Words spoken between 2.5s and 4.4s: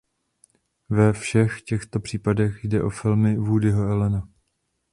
jde o filmy Woodyho Allena.